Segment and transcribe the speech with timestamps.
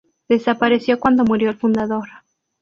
[0.29, 2.09] Desapareció cuando murió el fundador.